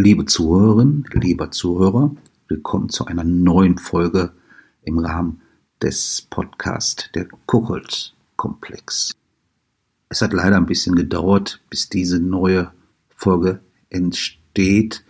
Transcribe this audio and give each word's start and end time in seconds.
Liebe 0.00 0.26
Zuhörerinnen, 0.26 1.06
lieber 1.10 1.50
Zuhörer, 1.50 2.14
willkommen 2.46 2.88
zu 2.88 3.06
einer 3.06 3.24
neuen 3.24 3.78
Folge 3.78 4.30
im 4.84 5.00
Rahmen 5.00 5.40
des 5.82 6.24
Podcasts 6.30 7.10
der 7.16 7.26
Kuckult-Komplex. 7.46 9.16
Es 10.08 10.22
hat 10.22 10.32
leider 10.32 10.56
ein 10.56 10.66
bisschen 10.66 10.94
gedauert, 10.94 11.60
bis 11.68 11.88
diese 11.88 12.20
neue 12.20 12.70
Folge 13.08 13.58
entsteht, 13.90 15.04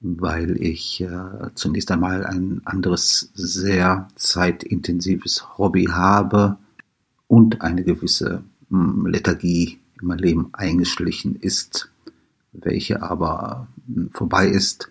weil 0.00 0.62
ich 0.62 1.00
äh, 1.00 1.50
zunächst 1.56 1.90
einmal 1.90 2.24
ein 2.24 2.60
anderes 2.64 3.32
sehr 3.34 4.06
zeitintensives 4.14 5.58
Hobby 5.58 5.86
habe 5.86 6.56
und 7.26 7.62
eine 7.62 7.82
gewisse 7.82 8.44
hm, 8.68 9.06
Lethargie 9.06 9.80
in 10.00 10.06
mein 10.06 10.18
Leben 10.18 10.50
eingeschlichen 10.52 11.34
ist, 11.34 11.89
welche 12.52 13.02
aber 13.02 13.68
hm, 13.86 14.10
vorbei 14.12 14.48
ist. 14.48 14.90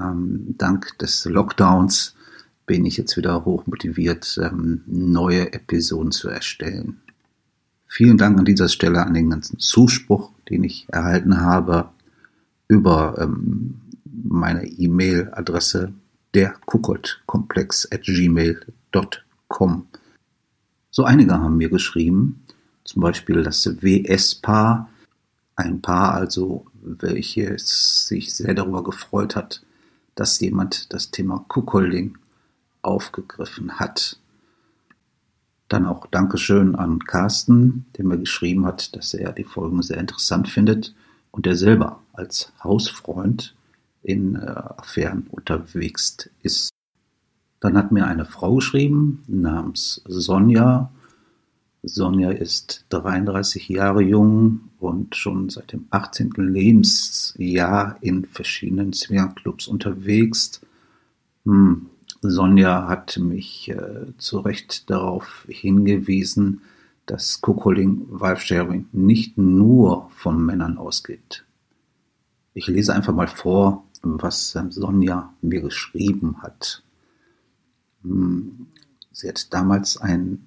Ähm, 0.00 0.54
dank 0.58 0.98
des 0.98 1.24
Lockdowns 1.24 2.14
bin 2.66 2.84
ich 2.86 2.96
jetzt 2.96 3.16
wieder 3.16 3.44
hochmotiviert, 3.44 4.38
ähm, 4.42 4.82
neue 4.86 5.52
Episoden 5.52 6.12
zu 6.12 6.28
erstellen. 6.28 7.00
Vielen 7.86 8.18
Dank 8.18 8.38
an 8.38 8.44
dieser 8.44 8.68
Stelle 8.68 9.04
an 9.04 9.14
den 9.14 9.30
ganzen 9.30 9.58
Zuspruch, 9.58 10.32
den 10.48 10.64
ich 10.64 10.86
erhalten 10.90 11.40
habe 11.40 11.90
über 12.66 13.16
ähm, 13.18 13.80
meine 14.04 14.66
E-Mail-Adresse 14.66 15.92
der 16.32 16.54
Kuckoldkomplex 16.66 17.88
at 17.92 18.02
gmail.com. 18.02 19.86
So 20.90 21.04
einige 21.04 21.34
haben 21.34 21.56
mir 21.56 21.68
geschrieben, 21.68 22.42
zum 22.84 23.02
Beispiel 23.02 23.42
das 23.42 23.64
WS-Paar, 23.82 24.88
ein 25.56 25.80
Paar 25.82 26.14
also, 26.14 26.66
welches 26.82 28.06
sich 28.06 28.34
sehr 28.34 28.54
darüber 28.54 28.82
gefreut 28.82 29.36
hat, 29.36 29.62
dass 30.14 30.40
jemand 30.40 30.92
das 30.92 31.10
Thema 31.10 31.44
Kuckolding 31.48 32.18
aufgegriffen 32.82 33.78
hat. 33.78 34.18
Dann 35.68 35.86
auch 35.86 36.06
Dankeschön 36.06 36.74
an 36.74 37.00
Carsten, 37.00 37.86
der 37.96 38.04
mir 38.04 38.18
geschrieben 38.18 38.66
hat, 38.66 38.94
dass 38.94 39.14
er 39.14 39.32
die 39.32 39.44
Folgen 39.44 39.82
sehr 39.82 39.98
interessant 39.98 40.48
findet 40.48 40.94
und 41.30 41.46
der 41.46 41.56
selber 41.56 42.00
als 42.12 42.52
Hausfreund 42.62 43.56
in 44.02 44.36
äh, 44.36 44.40
Affären 44.40 45.26
unterwegs 45.30 46.30
ist. 46.42 46.70
Dann 47.60 47.78
hat 47.78 47.92
mir 47.92 48.06
eine 48.06 48.26
Frau 48.26 48.56
geschrieben 48.56 49.24
namens 49.26 50.02
Sonja. 50.06 50.92
Sonja 51.86 52.30
ist 52.30 52.86
33 52.90 53.68
Jahre 53.68 54.02
jung 54.02 54.70
und 54.78 55.16
schon 55.16 55.50
seit 55.50 55.72
dem 55.72 55.86
18. 55.90 56.32
Lebensjahr 56.36 57.98
in 58.00 58.24
verschiedenen 58.24 58.92
Swingerclubs 58.92 59.68
unterwegs. 59.68 60.60
Hm, 61.44 61.86
Sonja 62.22 62.88
hat 62.88 63.18
mich 63.18 63.68
äh, 63.68 64.16
zu 64.16 64.40
Recht 64.40 64.88
darauf 64.88 65.44
hingewiesen, 65.48 66.62
dass 67.06 67.42
Cocoling 67.42 68.06
Wife 68.08 68.40
Sharing 68.40 68.86
nicht 68.92 69.36
nur 69.36 70.08
von 70.10 70.44
Männern 70.44 70.78
ausgeht. 70.78 71.44
Ich 72.54 72.66
lese 72.66 72.94
einfach 72.94 73.14
mal 73.14 73.28
vor, 73.28 73.84
was 74.02 74.56
Sonja 74.70 75.34
mir 75.42 75.60
geschrieben 75.60 76.40
hat. 76.40 76.82
Hm, 78.02 78.68
sie 79.12 79.28
hat 79.28 79.52
damals 79.52 79.98
einen 79.98 80.46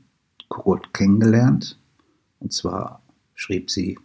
Kobold 0.49 0.93
kennengelernt 0.93 1.79
und 2.39 2.53
zwar 2.53 3.01
schrieb 3.33 3.69
sie, 3.69 3.97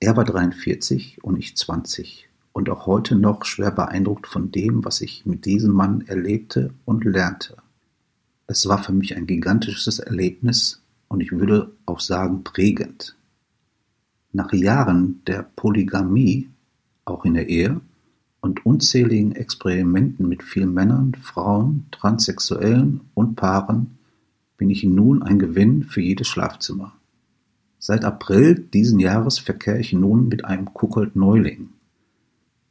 er 0.00 0.16
war 0.16 0.24
43 0.24 1.22
und 1.22 1.36
ich 1.36 1.56
20 1.56 2.28
und 2.52 2.68
auch 2.70 2.86
heute 2.86 3.16
noch 3.16 3.44
schwer 3.44 3.70
beeindruckt 3.70 4.26
von 4.26 4.50
dem, 4.50 4.84
was 4.84 5.00
ich 5.00 5.26
mit 5.26 5.44
diesem 5.44 5.72
Mann 5.72 6.00
erlebte 6.02 6.72
und 6.84 7.04
lernte. 7.04 7.58
Es 8.46 8.66
war 8.66 8.82
für 8.82 8.92
mich 8.92 9.16
ein 9.16 9.26
gigantisches 9.26 9.98
Erlebnis 9.98 10.82
und 11.08 11.20
ich 11.20 11.32
würde 11.32 11.72
auch 11.86 12.00
sagen 12.00 12.42
prägend. 12.42 13.16
Nach 14.32 14.52
Jahren 14.52 15.22
der 15.26 15.42
Polygamie, 15.42 16.50
auch 17.04 17.24
in 17.24 17.34
der 17.34 17.48
Ehe, 17.48 17.80
und 18.40 18.64
unzähligen 18.64 19.32
Experimenten 19.32 20.26
mit 20.28 20.42
vielen 20.42 20.72
Männern, 20.72 21.14
Frauen, 21.14 21.86
Transsexuellen 21.90 23.02
und 23.14 23.36
Paaren 23.36 23.98
bin 24.60 24.70
ich 24.70 24.84
nun 24.84 25.24
ein 25.24 25.40
Gewinn 25.40 25.82
für 25.82 26.00
jedes 26.00 26.28
Schlafzimmer. 26.28 26.92
Seit 27.80 28.04
April 28.04 28.54
diesen 28.54 29.00
Jahres 29.00 29.40
verkehre 29.40 29.80
ich 29.80 29.92
nun 29.92 30.28
mit 30.28 30.44
einem 30.44 30.72
Kuckold 30.72 31.16
Neuling 31.16 31.70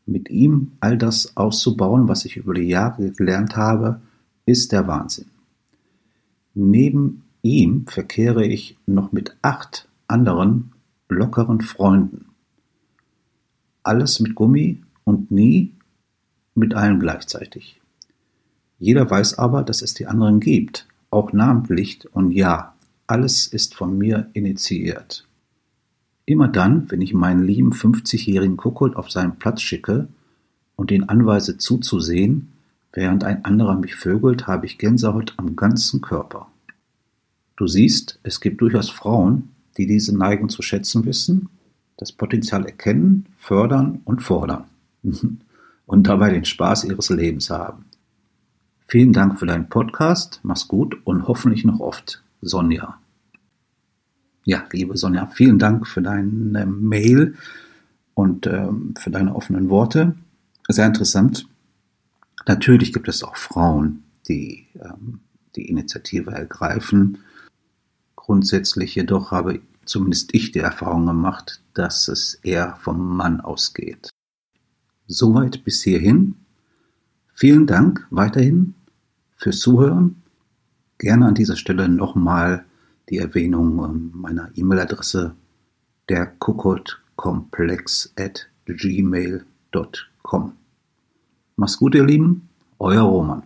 mit 0.10 0.30
ihm 0.30 0.72
all 0.80 0.98
das 0.98 1.38
auszubauen, 1.38 2.08
was 2.08 2.26
ich 2.26 2.38
über 2.38 2.54
die 2.54 2.68
Jahre 2.68 3.12
gelernt 3.12 3.56
habe, 3.56 4.02
ist 4.46 4.72
der 4.72 4.88
Wahnsinn. 4.88 5.28
Neben 6.54 7.24
ihm 7.42 7.86
verkehre 7.88 8.46
ich 8.46 8.76
noch 8.86 9.12
mit 9.12 9.38
acht 9.42 9.88
anderen 10.08 10.72
lockeren 11.08 11.62
Freunden. 11.62 12.26
Alles 13.84 14.20
mit 14.20 14.36
Gummi 14.36 14.82
und 15.04 15.32
nie 15.32 15.74
mit 16.56 16.74
allen 16.74 17.00
gleichzeitig. 17.00 17.80
Jeder 18.78 19.10
weiß 19.10 19.38
aber, 19.38 19.64
dass 19.64 19.82
es 19.82 19.94
die 19.94 20.08
anderen 20.08 20.40
gibt, 20.40 20.88
auch 21.12 21.34
namentlich 21.34 22.08
und 22.14 22.32
ja, 22.32 22.74
alles 23.08 23.48
ist 23.48 23.76
von 23.76 23.98
mir 23.98 24.30
initiiert. 24.34 25.26
Immer 26.26 26.48
dann, 26.48 26.90
wenn 26.92 27.02
ich 27.02 27.14
meinen 27.14 27.44
lieben 27.44 27.74
50-jährigen 27.74 28.58
Kuckuck 28.58 28.96
auf 28.96 29.10
seinen 29.10 29.38
Platz 29.38 29.62
schicke 29.62 30.08
und 30.76 30.92
ihn 30.92 31.06
anweise 31.06 31.58
zuzusehen, 31.58 32.50
während 32.94 33.24
ein 33.24 33.46
anderer 33.46 33.76
mich 33.76 33.96
vögelt, 33.96 34.46
habe 34.46 34.68
ich 34.68 34.78
Gänsehaut 34.78 35.34
am 35.38 35.56
ganzen 35.56 36.02
Körper. 36.02 36.48
Du 37.56 37.68
siehst, 37.68 38.20
es 38.24 38.40
gibt 38.42 38.62
durchaus 38.62 38.90
Frauen, 38.90 39.50
die 39.78 39.88
diese 39.88 40.16
Neigung 40.16 40.50
zu 40.50 40.62
schätzen 40.62 41.06
wissen, 41.06 41.50
das 41.98 42.12
Potenzial 42.12 42.66
erkennen, 42.66 43.26
fördern 43.38 44.02
und 44.06 44.22
fordern 44.22 44.66
und 45.86 46.08
dabei 46.08 46.30
den 46.32 46.46
Spaß 46.46 46.86
ihres 46.86 47.10
Lebens 47.10 47.50
haben. 47.50 47.86
Vielen 48.90 49.14
Dank 49.14 49.38
für 49.38 49.46
deinen 49.46 49.70
Podcast, 49.70 50.40
mach's 50.42 50.68
gut 50.68 50.98
und 51.06 51.28
hoffentlich 51.28 51.64
noch 51.64 51.80
oft. 51.80 52.24
Sonja. 52.42 53.00
Ja, 54.46 54.64
liebe 54.72 54.98
Sonja, 54.98 55.28
vielen 55.28 55.60
Dank 55.60 55.86
für 55.86 56.02
deine 56.02 56.66
Mail 56.66 57.36
und 58.16 58.48
ähm, 58.48 58.96
für 58.98 59.12
deine 59.12 59.36
offenen 59.36 59.70
Worte. 59.70 60.16
Sehr 60.68 60.88
interessant. 60.88 61.48
Natürlich 62.48 62.92
gibt 62.92 63.08
es 63.08 63.22
auch 63.22 63.36
Frauen, 63.36 64.06
die 64.28 64.66
ähm, 64.82 65.20
die 65.56 65.70
Initiative 65.70 66.32
ergreifen. 66.32 67.20
Grundsätzlich 68.16 68.96
jedoch 68.96 69.30
habe 69.30 69.62
zumindest 69.86 70.34
ich 70.34 70.52
die 70.52 70.60
Erfahrung 70.60 71.06
gemacht, 71.06 71.62
dass 71.76 72.08
es 72.08 72.40
eher 72.42 72.76
vom 72.82 73.18
Mann 73.18 73.40
ausgeht. 73.40 74.10
Soweit 75.06 75.64
bis 75.64 75.84
hierhin. 75.84 76.38
Vielen 77.36 77.68
Dank 77.68 78.08
weiterhin 78.10 78.74
fürs 79.40 79.60
Zuhören. 79.60 80.22
Gerne 80.98 81.26
an 81.26 81.36
dieser 81.36 81.56
Stelle 81.56 81.90
nochmal 81.90 82.66
die 83.10 83.18
Erwähnung 83.18 83.84
ähm, 83.84 84.12
meiner 84.14 84.50
E-Mail-Adresse 84.56 85.34
der 86.10 86.28
Kuckoldkomplex 86.28 88.14
at 88.18 88.48
gmail.com. 88.66 90.54
Mach's 91.56 91.78
gut, 91.78 91.96
ihr 91.96 92.06
Lieben, 92.06 92.50
euer 92.78 93.02
Roman. 93.02 93.44